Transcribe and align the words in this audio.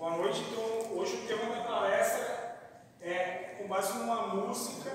Boa 0.00 0.16
noite. 0.16 0.40
Então, 0.40 0.96
hoje 0.96 1.14
o 1.14 1.26
tema 1.26 1.54
da 1.54 1.60
palestra 1.62 2.56
é 3.02 3.56
com 3.58 3.68
base 3.68 3.98
numa 3.98 4.28
música 4.28 4.90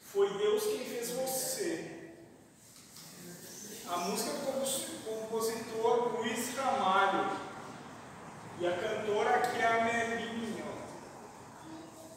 Foi 0.00 0.32
Deus 0.38 0.62
quem 0.62 0.84
fez 0.84 1.10
você. 1.10 2.12
A 3.88 3.96
música 3.96 4.30
é 4.30 4.34
do 4.34 5.04
compositor 5.04 6.20
Luiz 6.20 6.56
Ramalho 6.56 7.36
e 8.60 8.66
a 8.68 8.76
cantora 8.76 9.30
aqui 9.30 9.58
é 9.58 9.66
a 9.66 9.84
Melinha 9.86 10.66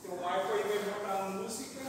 Então, 0.03 0.17
vai 0.17 0.45
para 0.45 0.55
aí 0.57 0.61
vai 0.61 0.93
cantar 0.93 1.21
a 1.21 1.29
música. 1.29 1.81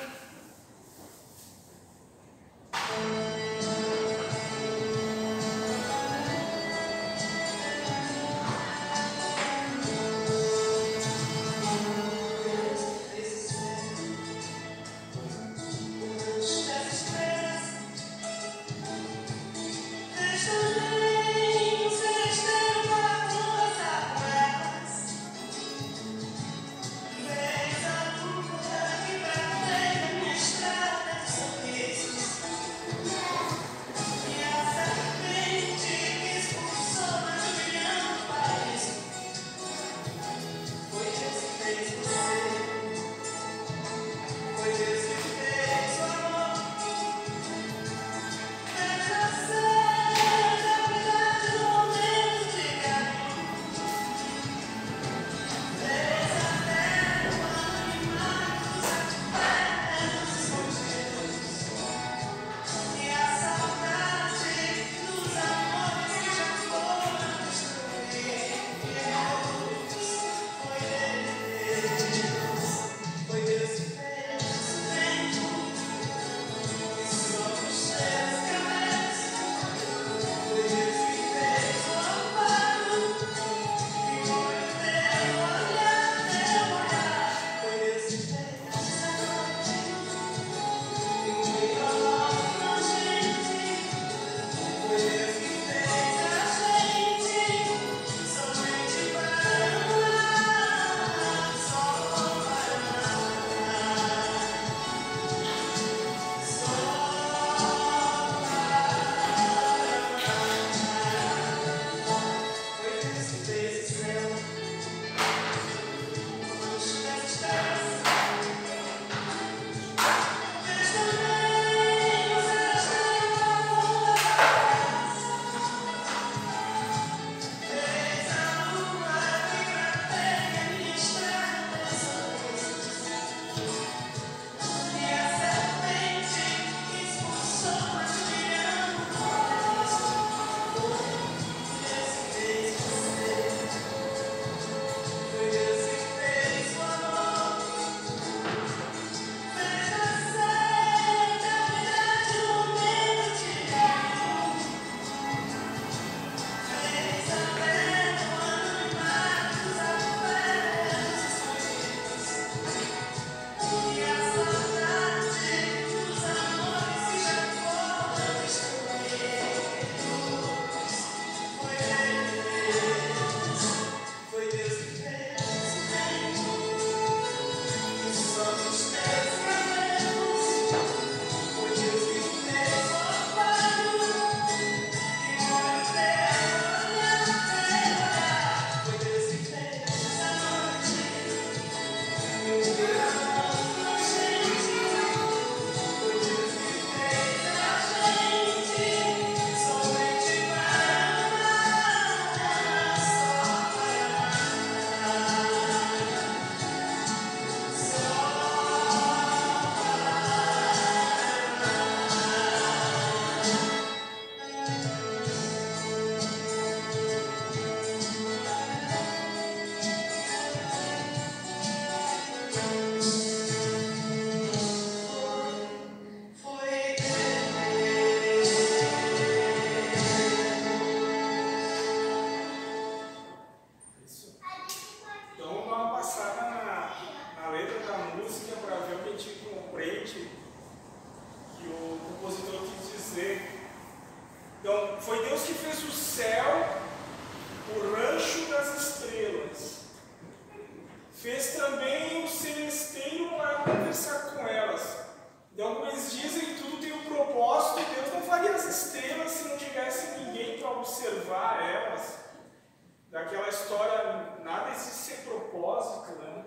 daquela 263.16 263.49
história, 263.49 264.37
nada 264.45 264.73
existe 264.73 265.14
sem 265.14 265.25
propósito, 265.25 266.12
né? 266.16 266.45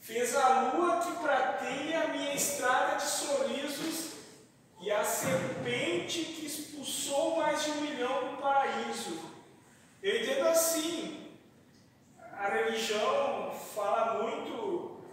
Fez 0.00 0.34
a 0.34 0.72
lua 0.72 0.98
que 0.98 1.12
prateia 1.22 2.02
a 2.02 2.08
minha 2.08 2.34
estrada 2.34 2.96
de 2.96 3.04
sorrisos 3.04 4.14
e 4.80 4.90
a 4.90 5.04
serpente 5.04 6.24
que 6.24 6.46
expulsou 6.46 7.36
mais 7.36 7.62
de 7.62 7.70
um 7.70 7.80
milhão 7.82 8.30
do 8.32 8.42
paraíso. 8.42 9.30
Eu 10.02 10.20
entendo 10.20 10.48
assim, 10.48 11.38
a 12.36 12.48
religião 12.48 13.54
fala 13.76 14.24
muito 14.24 15.04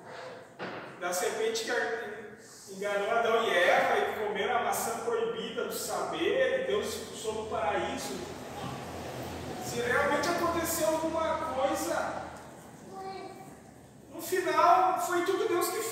da 0.99 1.13
serpente 1.13 1.65
que 1.65 2.73
enganou 2.73 3.11
Adão 3.11 3.43
e 3.43 3.55
Eva 3.55 3.99
e 3.99 4.25
comeram 4.25 4.57
a 4.57 4.63
maçã 4.63 5.01
proibida 5.05 5.65
do 5.65 5.73
saber, 5.73 6.61
e 6.61 6.65
Deus 6.65 6.87
expulsou 6.87 7.43
do 7.43 7.49
paraíso 7.51 8.38
aconteceu 10.79 10.87
alguma 10.87 11.35
coisa. 11.53 12.23
No 14.13 14.21
final, 14.21 15.01
foi 15.01 15.25
tudo 15.25 15.47
Deus 15.47 15.67
que 15.67 15.77
fez. 15.77 15.88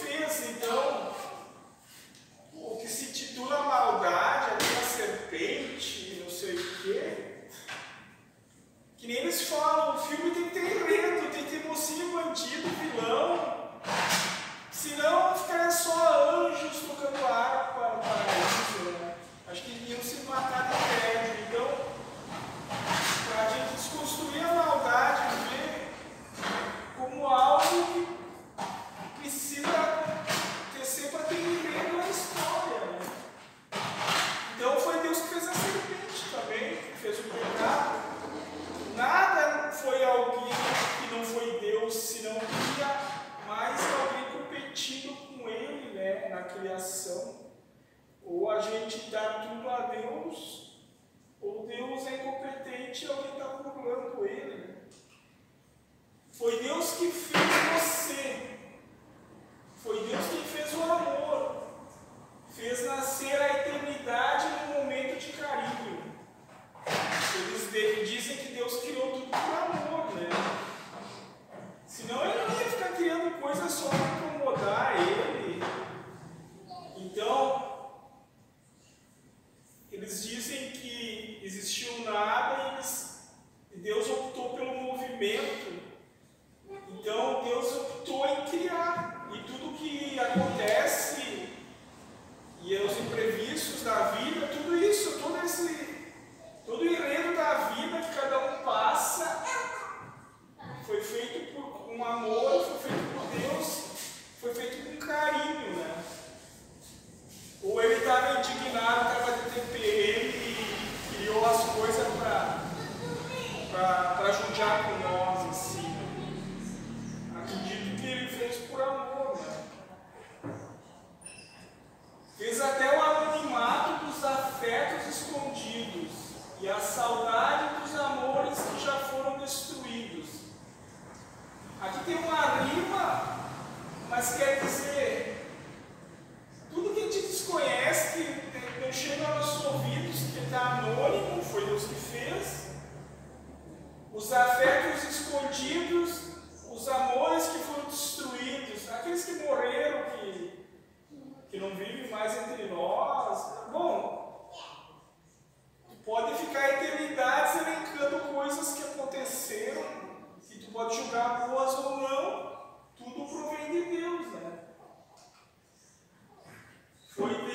Mas 134.18 134.34
quer 134.36 134.60
dizer 134.60 134.97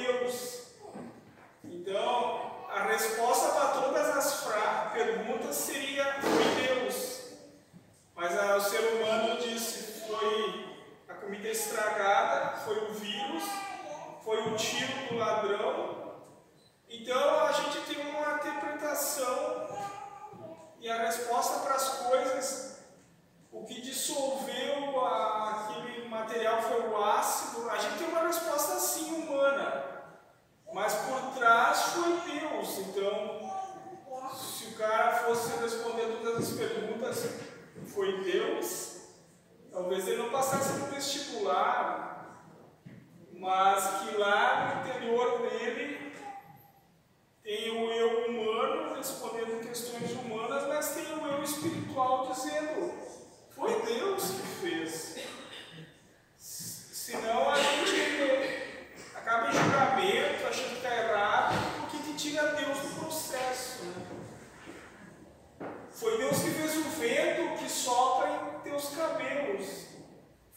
Deus. 0.02 0.61
Assim, 37.12 37.28
foi 37.88 38.22
Deus, 38.22 39.02
talvez 39.70 40.08
ele 40.08 40.16
não 40.16 40.30
passasse 40.30 40.78
no 40.78 40.86
vestibular, 40.86 42.48
mas 43.34 43.71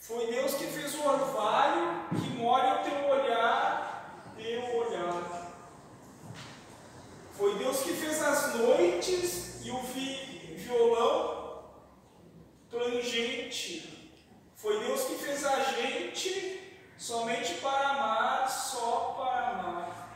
Foi 0.07 0.27
Deus 0.27 0.53
que 0.53 0.67
fez 0.67 0.93
o 0.93 1.03
orvalho 1.03 2.05
que 2.09 2.29
mora 2.37 2.79
o 2.79 2.83
teu 2.83 3.09
olhar, 3.09 4.33
teu 4.37 4.77
olhar. 4.77 5.51
Foi 7.35 7.55
Deus 7.55 7.79
que 7.79 7.91
fez 7.93 8.21
as 8.21 8.53
noites 8.53 9.65
e 9.65 9.71
o 9.71 9.79
violão 10.57 11.63
plangente. 12.69 14.13
Foi 14.55 14.79
Deus 14.79 15.05
que 15.05 15.15
fez 15.15 15.43
a 15.43 15.59
gente 15.71 16.83
somente 16.99 17.55
para 17.55 17.89
amar, 17.89 18.47
só 18.47 19.15
para 19.17 19.49
amar. 19.49 20.09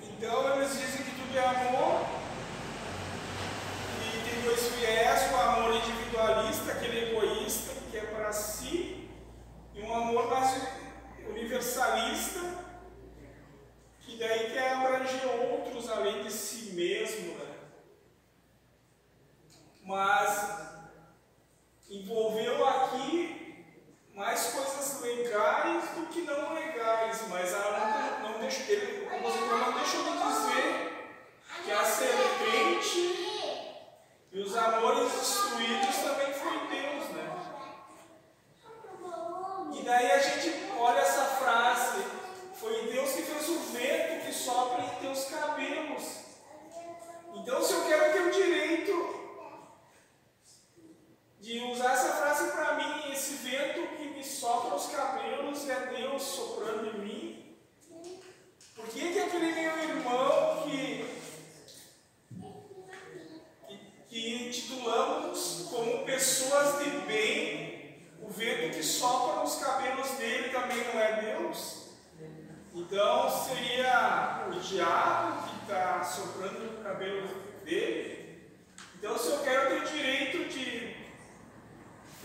Então 0.00 0.54
eles 0.54 0.70
dizem 0.70 1.02
que 1.02 1.10
tudo 1.20 1.36
é 1.36 1.44
amor 1.44 2.06
e 4.04 4.30
tem 4.30 4.42
dois 4.42 4.68
viés, 4.68 5.32
o 5.32 5.36
amor 5.36 5.57
individualista 6.08 6.67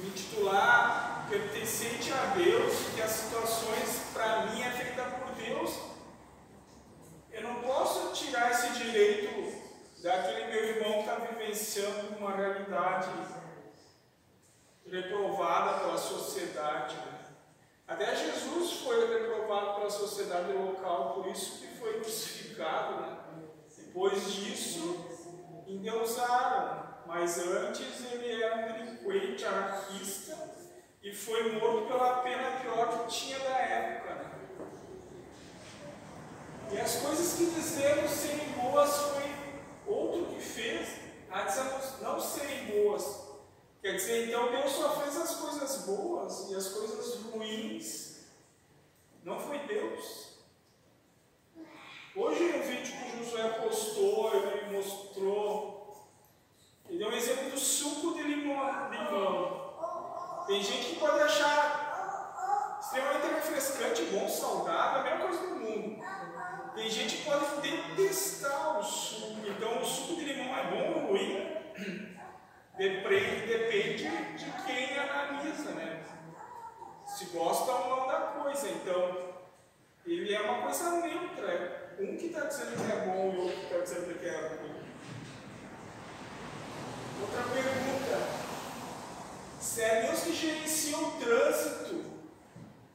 me 0.03 0.09
intitular 0.09 1.25
pertencente 1.29 2.11
a 2.11 2.35
Deus, 2.35 2.73
que 2.93 3.01
as 3.01 3.11
situações 3.11 4.11
para 4.13 4.47
mim 4.47 4.61
é 4.61 4.71
feita 4.71 5.03
por 5.03 5.33
Deus, 5.33 5.79
eu 7.31 7.41
não 7.41 7.55
posso 7.61 8.13
tirar 8.13 8.51
esse 8.51 8.73
direito 8.73 9.63
daquele 10.03 10.51
meu 10.51 10.65
irmão 10.65 10.93
que 10.93 11.09
está 11.09 11.15
vivenciando 11.15 12.17
uma 12.17 12.35
realidade 12.35 13.09
reprovada 14.85 15.79
pela 15.79 15.97
sociedade. 15.97 16.97
Até 17.87 18.15
Jesus 18.15 18.81
foi 18.81 19.07
reprovado 19.07 19.75
pela 19.75 19.89
sociedade 19.89 20.51
local, 20.51 21.13
por 21.13 21.27
isso 21.27 21.59
que 21.59 21.67
foi 21.79 22.01
crucificado. 22.01 23.01
Né? 23.01 23.17
Depois 23.77 24.31
disso, 24.33 25.05
endeusaram 25.65 26.92
mas 27.05 27.37
antes 27.37 28.11
ele 28.11 28.41
era 28.41 28.55
um 28.55 28.73
delinquente 28.73 29.45
anarquista 29.45 30.37
e 31.01 31.13
foi 31.13 31.51
morto 31.59 31.87
pela 31.87 32.21
pena 32.21 32.59
pior 32.61 33.05
que 33.05 33.13
tinha 33.13 33.39
da 33.39 33.57
época. 33.57 34.15
Né? 34.15 34.31
E 36.71 36.77
as 36.79 36.95
coisas 36.97 37.37
que 37.37 37.45
dizemos 37.45 38.09
serem 38.09 38.49
boas 38.53 38.89
foi 38.89 39.23
outro 39.85 40.25
que 40.33 40.41
fez, 40.41 40.99
a 41.29 41.43
dizemos 41.43 42.01
não 42.01 42.19
serem 42.19 42.65
boas. 42.67 43.23
Quer 43.81 43.95
dizer, 43.95 44.29
então 44.29 44.49
Deus 44.49 44.71
só 44.71 45.01
fez 45.01 45.17
as 45.17 45.35
coisas 45.35 45.85
boas 45.85 46.49
e 46.49 46.55
as 46.55 46.69
coisas 46.69 47.21
ruins 47.23 48.13
não 49.23 49.39
foi 49.39 49.59
Deus. 49.59 50.37
Hoje, 52.15 52.43
no 52.43 52.63
vídeo 52.63 52.93
que 52.93 53.17
o 53.17 53.25
Josué 53.25 53.49
postou, 53.61 54.33
ele 54.35 54.77
mostrou 54.77 55.72
ele 56.93 56.99
deu 56.99 57.09
um 57.09 57.13
exemplo 57.13 57.49
do 57.49 57.57
suco 57.57 58.13
de 58.13 58.21
limão. 58.21 58.91
limão. 58.91 60.43
Tem 60.45 60.61
gente 60.61 60.89
que 60.89 60.99
pode 60.99 61.21
achar 61.21 62.77
extremamente 62.79 63.33
refrescante, 63.33 64.03
bom, 64.11 64.29
saudável, 64.29 65.01
a 65.01 65.03
melhor 65.03 65.21
coisa 65.21 65.47
do 65.47 65.55
mundo. 65.55 66.03
Tem 66.75 66.89
gente 66.89 67.17
que 67.17 67.25
pode 67.25 67.61
detestar 67.61 68.79
o 68.79 68.83
suco. 68.83 69.41
Então, 69.47 69.81
o 69.81 69.85
suco 69.85 70.15
de 70.17 70.33
limão 70.33 70.55
é 70.55 70.63
bom 70.65 70.99
ou 70.99 71.07
ruim? 71.07 71.57
Depende, 72.77 73.47
depende 73.47 74.09
de 74.37 74.51
quem 74.63 74.99
analisa, 74.99 75.71
né? 75.71 76.03
Se 77.07 77.25
gosta 77.25 77.71
ou 77.71 77.89
não 77.89 78.07
da 78.07 78.19
coisa. 78.19 78.69
Então, 78.69 79.33
ele 80.05 80.31
é 80.31 80.41
uma 80.41 80.61
coisa 80.61 80.91
neutra. 81.01 81.95
Um 81.99 82.17
que 82.17 82.27
está 82.27 82.41
dizendo 82.41 82.85
que 82.85 82.91
é 82.91 83.05
bom 83.07 83.33
e 83.33 83.37
outro 83.39 83.57
que 83.57 83.65
está 83.65 83.79
dizendo 83.79 84.19
que 84.19 84.27
é 84.27 84.47
ruim. 84.47 84.82
Outra 87.23 87.43
pergunta: 87.53 88.17
se 89.57 89.81
é 89.81 90.01
Deus 90.07 90.23
que 90.23 90.33
gerencia 90.33 90.97
o 90.97 91.11
trânsito, 91.11 92.03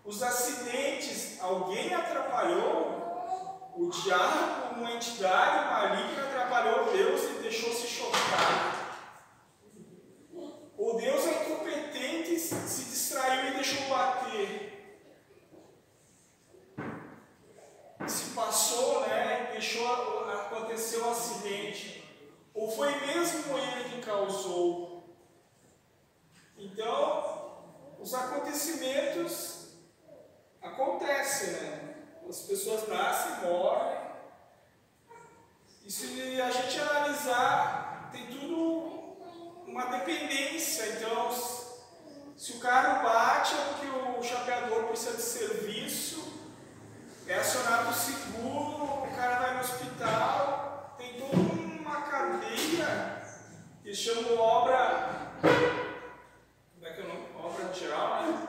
os 0.04 0.22
acidentes, 0.22 1.40
alguém 1.40 1.94
atrapalhou? 1.94 2.98
O 3.74 3.88
diabo, 3.90 4.74
uma 4.74 4.92
entidade 4.92 5.70
maligna, 5.70 6.24
atrapalhou 6.24 6.92
Deus 6.92 7.22
e 7.22 7.42
deixou 7.42 7.72
se 7.72 7.86
chocar? 7.86 8.88
Ou 10.76 10.96
Deus 10.96 11.26
é 11.26 11.44
incompetente, 11.44 12.38
se 12.38 12.84
distraiu 12.84 13.50
e 13.50 13.54
deixou 13.54 13.88
bater? 13.88 15.08
Se 18.06 18.30
passou, 18.34 19.06
né? 19.08 19.50
Deixou 19.52 19.86
acontecer 19.90 20.98
o 20.98 21.06
um 21.06 21.10
acidente. 21.12 21.98
Ou 22.58 22.68
foi 22.68 22.92
mesmo 23.06 23.56
ele 23.56 23.88
que 23.88 24.02
causou? 24.04 25.14
Então, 26.56 27.96
os 28.00 28.12
acontecimentos 28.12 29.76
acontecem, 30.60 31.52
né? 31.52 31.94
As 32.28 32.40
pessoas 32.40 32.88
nascem, 32.88 33.48
morrem. 33.48 33.96
E 35.84 35.90
se 35.90 36.40
a 36.40 36.50
gente 36.50 36.80
analisar, 36.80 38.10
tem 38.10 38.26
tudo 38.26 39.16
uma 39.64 39.86
dependência. 39.86 40.96
Então, 40.96 41.30
se 42.36 42.52
o 42.54 42.58
carro 42.58 43.04
bate 43.04 43.54
é 43.54 43.64
porque 43.68 43.86
o 44.18 44.22
chapeador 44.22 44.88
precisa 44.88 45.16
de 45.16 45.22
serviço, 45.22 46.26
é 47.28 47.34
acionado 47.34 47.90
o 47.90 47.94
seguro, 47.94 49.04
o 49.04 49.16
cara 49.16 49.38
vai 49.38 49.54
no 49.54 49.60
hospital, 49.60 50.94
tem 50.98 51.20
todo 51.20 51.58
cadeia 52.08 53.22
que 53.82 53.94
chama 53.94 54.40
obra. 54.40 55.38
Como 55.40 56.86
é 56.86 56.92
que 56.92 57.00
é 57.00 57.04
o 57.04 57.08
nome? 57.08 57.26
Obra 57.36 57.72
geral, 57.72 58.22
né? 58.22 58.48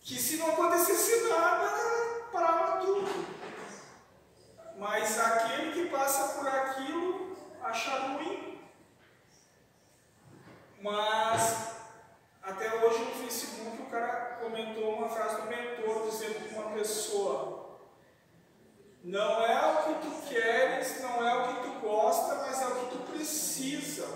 Que 0.00 0.16
se 0.16 0.38
não 0.38 0.50
acontecesse 0.50 1.28
nada, 1.28 1.70
parava 2.32 2.80
tudo. 2.80 3.08
Mas 4.78 5.18
aquele 5.18 5.72
que 5.72 5.90
passa 5.90 6.38
por 6.38 6.48
aquilo 6.48 7.36
acha 7.62 7.90
ruim. 7.98 8.60
Mas 10.80 11.76
até 12.42 12.74
hoje 12.74 13.04
no 13.04 13.14
Facebook 13.16 13.82
o 13.82 13.90
cara 13.90 14.38
comentou 14.40 14.94
uma 14.94 15.08
frase 15.08 15.42
do 15.42 15.48
mentor 15.48 16.08
dizendo 16.08 16.48
que 16.48 16.54
uma 16.54 16.70
pessoa 16.70 17.58
não 19.04 19.46
é 19.46 19.72
o 19.72 19.82
que 19.84 20.06
tu 20.06 20.28
queres, 20.28 21.00
não 21.00 21.26
é 21.26 21.34
o 21.34 21.48
que 21.48 21.62
tu 21.62 21.80
gosta, 21.80 22.34
mas 22.36 22.60
é 22.60 22.66
o 22.66 22.74
que 22.76 22.96
tu 22.96 22.98
precisa. 23.12 24.06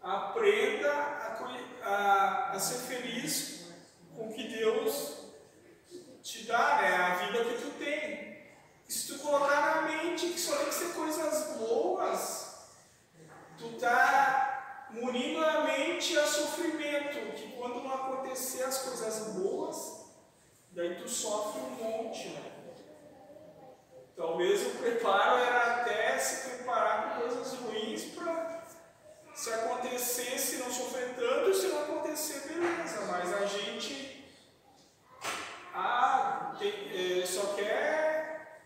Aprenda 0.00 0.90
a, 0.90 1.88
a, 1.88 2.50
a 2.52 2.58
ser 2.58 2.78
feliz 2.78 3.66
com 4.16 4.28
o 4.28 4.32
que 4.32 4.48
Deus 4.48 5.18
te 6.22 6.46
dá, 6.46 6.80
né? 6.80 6.96
a 6.96 7.14
vida 7.16 7.44
que 7.44 7.62
tu 7.62 7.70
tem. 7.78 8.30
E 8.88 8.92
se 8.92 9.12
tu 9.12 9.18
colocar 9.20 9.82
na 9.82 9.82
mente 9.82 10.28
que 10.28 10.40
só 10.40 10.56
tem 10.56 10.66
que 10.66 10.74
ser 10.74 10.94
coisas 10.94 11.56
boas, 11.58 12.70
tu 13.58 13.78
tá 13.78 14.86
munindo 14.90 15.44
a 15.44 15.64
mente 15.64 16.18
a 16.18 16.26
sofrimento, 16.26 17.34
que 17.34 17.52
quando 17.52 17.82
não 17.82 17.94
acontecer 17.94 18.64
as 18.64 18.78
coisas 18.78 19.34
boas, 19.34 20.06
daí 20.72 20.96
tu 20.96 21.08
sofre 21.08 21.60
um 21.60 21.70
monte, 21.70 22.28
né? 22.30 22.49
Talvez 24.20 24.66
o 24.66 24.78
preparo 24.78 25.38
era 25.38 25.76
até 25.76 26.18
se 26.18 26.50
preparar 26.50 27.14
com 27.14 27.20
coisas 27.22 27.54
ruins 27.54 28.04
para 28.14 28.60
se 29.34 29.50
acontecesse 29.50 30.58
não 30.58 30.70
sofrer 30.70 31.14
tanto, 31.14 31.54
se 31.54 31.68
não 31.68 31.80
acontecer, 31.80 32.46
beleza. 32.46 33.06
Mas 33.06 33.32
a 33.32 33.46
gente 33.46 34.30
ah, 35.72 36.54
tem, 36.58 37.22
é, 37.22 37.24
só 37.24 37.54
quer 37.54 38.60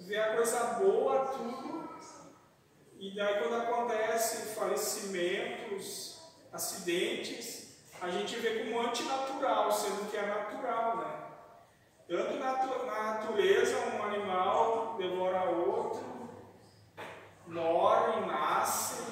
ver 0.00 0.18
a 0.18 0.36
coisa 0.36 0.64
boa, 0.74 1.28
tudo. 1.28 1.88
E 2.98 3.14
daí 3.14 3.38
quando 3.38 3.54
acontece 3.54 4.54
falecimentos, 4.54 6.20
acidentes, 6.52 7.78
a 8.02 8.10
gente 8.10 8.36
vê 8.36 8.64
como 8.64 8.82
antinatural, 8.82 9.72
sendo 9.72 10.10
que 10.10 10.16
é 10.18 10.26
natural, 10.26 10.98
né? 10.98 11.31
Tanto 12.12 12.34
na, 12.34 12.52
natureza, 13.22 13.74
um 13.78 14.02
animal 14.04 14.96
devora 14.98 15.44
outro, 15.44 16.04
morrem, 17.46 18.26
nascem, 18.26 19.06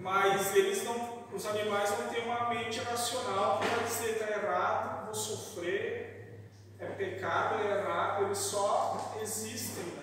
mas 0.00 0.56
eles 0.56 0.82
não, 0.82 1.28
os 1.32 1.46
animais 1.46 1.96
não 1.96 2.08
têm 2.08 2.24
uma 2.24 2.48
mente 2.48 2.80
racional 2.80 3.60
que 3.60 3.68
vai 3.68 3.84
dizer 3.84 4.10
está 4.14 4.30
errado, 4.32 5.04
vou 5.04 5.14
sofrer, 5.14 6.50
é 6.80 6.86
pecado, 6.86 7.62
é 7.62 7.78
errado, 7.78 8.24
eles 8.24 8.38
só 8.38 9.14
existem. 9.22 9.94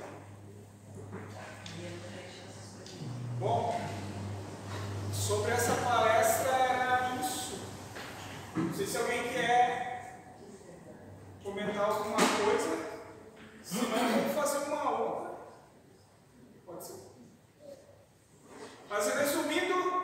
Bom, 3.37 3.77
sobre 5.11 5.51
essa 5.51 5.73
palestra 5.83 6.49
era 6.49 7.15
isso. 7.19 7.59
Não 8.55 8.73
sei 8.73 8.87
se 8.87 8.97
alguém 8.97 9.27
quer 9.33 9.90
comentar 11.43 11.89
alguma 11.89 12.17
coisa. 12.17 12.91
Se 13.63 13.75
não, 13.75 13.89
vamos 13.89 14.35
fazer 14.35 14.57
uma 14.69 14.99
outra. 14.99 15.31
Pode 16.65 16.85
ser. 16.85 16.95
Mas 18.89 19.13
resumindo, 19.13 20.03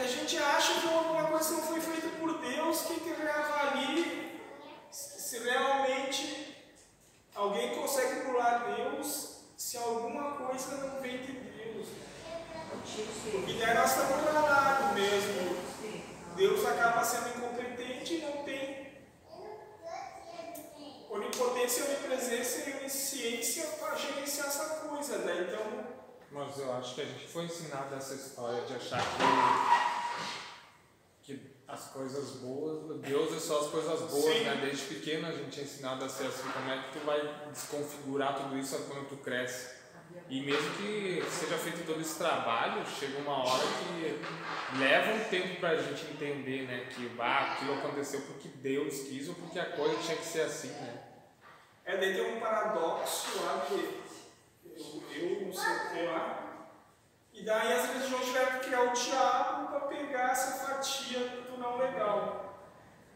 a 0.00 0.06
gente 0.06 0.38
acha 0.38 0.80
que 0.80 0.88
alguma 0.88 1.24
coisa 1.24 1.52
não 1.52 1.62
foi 1.62 1.80
feita 1.80 2.08
por 2.18 2.38
Deus, 2.38 2.82
que 2.82 3.10
reavalie 3.10 4.40
se 4.90 5.38
realmente 5.38 6.56
alguém 7.34 7.74
consegue 7.74 8.20
pular 8.26 8.74
Deus 8.76 9.36
se 9.56 9.76
alguma 9.78 10.32
coisa 10.32 10.76
não 10.76 11.00
vem 11.00 11.18
de 11.18 11.32
Deus. 11.32 11.88
Porque 13.30 13.52
daí 13.54 13.74
nós 13.74 13.90
estamos 13.90 14.22
enganados 14.22 14.94
mesmo. 14.94 15.56
Deus 16.36 16.66
acaba 16.66 17.02
sendo 17.02 17.36
incompetente 17.36 18.14
e 18.14 18.20
não 18.20 18.44
tem 18.44 18.86
onipotência, 21.10 21.84
onipresença 21.86 22.68
e 22.68 22.72
onisciência 22.74 23.66
para 23.78 23.96
gerenciar 23.96 24.48
essa 24.48 24.64
coisa. 24.86 25.18
Né? 25.18 25.48
Então, 25.48 25.86
Mas 26.30 26.58
eu 26.58 26.72
acho 26.74 26.94
que 26.94 27.00
a 27.00 27.04
gente 27.04 27.26
foi 27.26 27.44
ensinado 27.44 27.94
essa 27.94 28.14
história 28.14 28.62
de 28.66 28.74
achar 28.74 29.00
que, 31.22 31.34
que 31.34 31.56
as 31.66 31.88
coisas 31.88 32.32
boas, 32.36 33.00
Deus 33.00 33.34
é 33.34 33.40
só 33.40 33.60
as 33.60 33.66
coisas 33.68 34.00
boas, 34.00 34.36
Sim. 34.36 34.45
Desde 34.60 34.94
pequeno 34.94 35.28
a 35.28 35.32
gente 35.32 35.60
é 35.60 35.62
ensinado 35.62 36.04
a 36.04 36.08
ser 36.08 36.26
assim. 36.26 36.48
Como 36.50 36.70
é 36.70 36.82
que 36.82 36.98
tu 36.98 37.04
vai 37.04 37.20
desconfigurar 37.50 38.36
tudo 38.36 38.58
isso 38.58 38.78
quando 38.88 39.08
tu 39.08 39.16
cresce? 39.16 39.76
E 40.28 40.40
mesmo 40.40 40.70
que 40.74 41.22
seja 41.30 41.56
feito 41.56 41.86
todo 41.86 42.00
esse 42.00 42.16
trabalho, 42.18 42.84
chega 42.86 43.18
uma 43.18 43.44
hora 43.44 43.64
que 43.64 44.78
leva 44.78 45.12
um 45.12 45.24
tempo 45.28 45.60
pra 45.60 45.76
gente 45.76 46.06
entender, 46.06 46.66
né? 46.66 46.86
Que 46.90 47.10
ah, 47.18 47.52
aquilo 47.52 47.74
aconteceu 47.74 48.20
porque 48.22 48.48
Deus 48.48 49.00
quis 49.02 49.28
ou 49.28 49.34
porque 49.34 49.58
a 49.58 49.66
coisa 49.66 49.96
tinha 50.02 50.16
que 50.16 50.24
ser 50.24 50.42
assim, 50.42 50.68
né? 50.68 51.02
é, 51.86 51.96
daí 51.96 52.14
tem 52.14 52.36
um 52.36 52.40
paradoxo 52.40 53.44
lá 53.44 53.64
que 53.66 53.74
eu, 53.74 55.02
eu 55.14 55.46
não 55.46 55.52
sei 55.52 55.72
o 55.72 55.90
que 55.90 56.02
lá. 56.02 56.42
E 57.32 57.44
daí 57.44 57.72
as 57.72 57.88
religiões 57.90 58.26
tiveram 58.26 58.58
que 58.58 58.66
criar 58.66 58.82
o 58.82 58.92
diabo 58.92 59.68
para 59.68 59.80
pegar 59.80 60.32
essa 60.32 60.66
fatia 60.66 61.20
do 61.20 61.56
não 61.58 61.78
legal. 61.78 62.45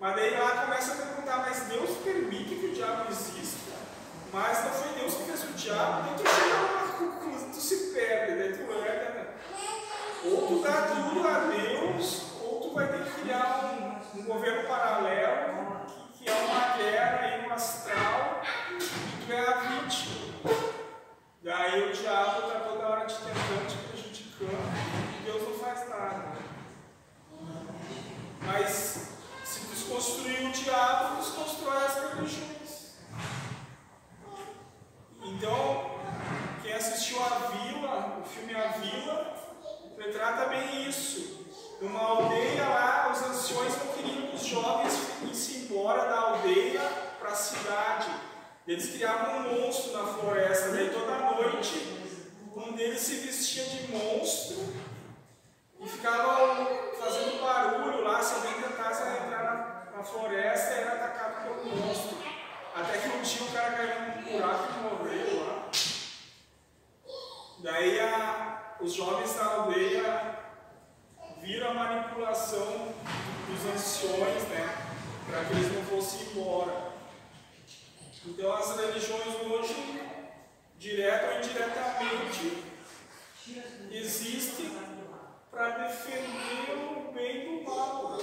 Mas 0.01 0.17
daí 0.17 0.31
lá 0.31 0.63
começa 0.65 0.93
a 0.95 0.97
perguntar, 0.97 1.37
mas 1.47 1.61
Deus 1.65 1.99
permite 1.99 2.55
que 2.55 2.67
o 2.67 2.75
diabo 2.75 3.11
exista? 3.11 3.73
Mas 4.33 4.65
não 4.65 4.71
foi 4.73 4.99
Deus 4.99 5.15
que 5.15 5.25
fez 5.25 5.45
o 5.45 5.53
diabo, 5.53 6.03
daí 6.05 6.15
tu 6.17 6.23
chega 6.27 6.81
conclusão, 7.01 7.51
tu 7.51 7.61
se 7.61 7.93
perde, 7.93 8.37
daí 8.37 8.53
tu 8.53 8.73
erra, 8.73 9.11
né? 9.15 9.27
Ou 10.25 10.47
tu 10.47 10.63
dá 10.63 10.83
tudo 10.83 11.27
a 11.27 11.39
Deus, 11.47 12.33
ou 12.43 12.61
tu 12.61 12.75
vai 12.75 12.89
ter 12.89 13.05
que 13.05 13.21
criar 13.23 13.75
um, 14.15 14.21
um 14.21 14.25
governo 14.25 14.69
paralelo, 14.69 15.81
que, 15.87 16.25
que 16.25 16.31
é 16.31 16.35
uma 16.35 16.77
guerra 16.77 17.21
aí 17.21 17.47
no 17.47 17.55
astral, 17.55 18.43
e 18.79 19.27
tu 19.27 19.33
é 19.33 19.41
a 19.41 19.53
vítima. 19.59 20.21
Daí 21.43 21.91
o 21.91 21.93
diabo 21.93 22.47
está 22.47 22.61
toda 22.61 22.87
hora 22.87 23.07
te 23.07 23.17
tentando, 23.17 23.67
te 23.67 23.77
prejudicando, 23.89 25.19
e 25.19 25.25
Deus 25.25 25.43
não 25.43 25.59
faz 25.59 25.89
nada. 25.89 26.37
Mas 28.43 29.17
se 29.43 29.61
desconstruir 29.61 30.49
o 30.49 30.53
diabo, 30.53 31.17
desconstrói 31.17 31.85
as 31.85 31.95
religiões. 31.95 32.61
Então, 35.23 35.99
quem 36.63 36.73
assistiu 36.75 37.23
a 37.23 37.51
Vila, 38.69 39.33
o 39.35 39.37
filme 39.37 39.65
A 39.65 39.69
Vila, 39.69 39.97
retrata 39.99 40.47
bem 40.47 40.89
isso. 40.89 41.47
Numa 41.81 42.01
aldeia 42.01 42.69
lá, 42.69 43.11
os 43.13 43.23
anciões 43.23 43.75
não 43.79 43.93
queriam 43.95 44.27
que 44.29 44.37
os 44.37 44.45
jovens 44.45 44.95
fossem 44.95 45.63
embora 45.63 46.09
da 46.09 46.21
aldeia 46.21 46.81
para 47.19 47.31
a 47.31 47.35
cidade. 47.35 48.11
Eles 48.67 48.91
criavam 48.91 49.39
um 49.39 49.61
monstro 49.61 49.93
na 49.93 50.13
floresta. 50.13 50.71
Daí 50.71 50.91
toda 50.91 51.19
noite, 51.19 51.79
um 52.55 52.73
deles 52.73 53.01
se 53.01 53.17
vestia 53.17 53.65
de 53.65 53.93
monstro 53.93 54.59
e 55.81 55.89
ficava 55.89 56.67
fazendo 56.99 57.41
barulho 57.41 58.05
lá. 58.05 58.23
Se 58.23 58.35
alguém 58.35 58.63
tentasse 58.63 59.03
entrar 59.03 59.43
na, 59.91 59.97
na 59.97 60.05
floresta, 60.05 60.75
era 60.75 60.93
atacado 60.95 61.45
pelo 61.45 61.77
monstro. 61.77 62.19
Até 62.75 62.99
que 62.99 63.09
um 63.09 63.23
dia 63.23 63.43
o 63.43 63.53
cara 63.53 63.73
caiu 63.73 64.01
num 64.01 64.33
buraco 64.33 64.69
e 64.73 64.83
morreu 64.83 65.47
lá. 65.47 65.71
Daí 67.63 68.01
a, 68.01 68.50
os 68.81 68.95
jovens 68.95 69.35
da 69.35 69.45
aldeia 69.45 70.39
viram 71.43 71.71
a 71.71 71.75
manipulação 71.75 72.95
dos 73.47 73.75
anciões, 73.75 74.43
né? 74.45 74.89
Para 75.27 75.45
que 75.45 75.53
eles 75.53 75.75
não 75.75 75.83
fossem 75.85 76.29
embora. 76.29 76.93
Então 78.27 78.53
as 78.53 78.77
religiões 78.77 79.35
hoje, 79.47 80.03
direto 80.79 81.33
ou 81.33 81.39
indiretamente, 81.39 82.65
existem 83.91 84.79
para 85.51 85.71
defender 85.87 86.97
o 86.97 87.13
bem 87.13 87.45
do 87.45 87.65
mal. 87.65 88.19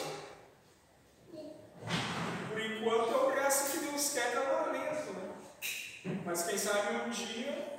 Por 2.49 2.61
enquanto 2.61 3.11
é 3.11 3.17
o 3.17 3.71
que 3.71 3.77
Deus 3.79 4.13
quer 4.13 4.27
está 4.29 4.41
valendo, 4.41 5.13
né? 5.13 6.21
Mas 6.25 6.43
quem 6.43 6.57
sabe 6.57 6.95
um 6.95 7.09
dia 7.09 7.76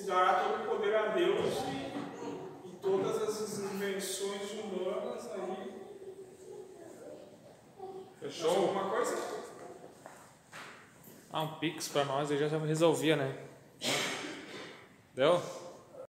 se 0.00 0.06
dará 0.06 0.44
todo 0.44 0.62
o 0.62 0.66
poder 0.66 0.96
a 0.96 1.08
Deus 1.08 1.56
e, 1.68 2.68
e 2.68 2.76
todas 2.80 3.22
as 3.22 3.58
invenções 3.58 4.50
humanas 4.52 5.30
aí. 5.32 5.74
Fechou? 8.18 8.50
alguma 8.50 8.88
coisa? 8.88 9.18
Ah, 11.30 11.42
um 11.42 11.58
pix 11.58 11.88
pra 11.88 12.06
nós 12.06 12.30
aí 12.30 12.38
já 12.38 12.48
resolvia, 12.58 13.14
né? 13.14 13.36
Deu? 15.14 15.42